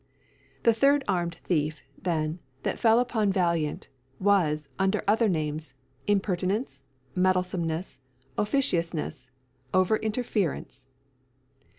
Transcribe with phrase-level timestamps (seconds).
[0.63, 3.87] The third armed thief, then, that fell upon Valiant
[4.19, 5.75] was, under other names,
[6.07, 6.81] Impertinence,
[7.15, 7.99] Meddlesomeness,
[8.35, 9.29] Officiousness,
[9.75, 10.91] Over Interference.